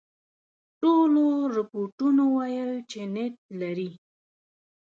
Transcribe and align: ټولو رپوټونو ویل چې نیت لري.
ټولو 0.79 1.25
رپوټونو 1.55 2.23
ویل 2.35 2.71
چې 2.91 3.01
نیت 3.13 3.35
لري. 3.61 3.91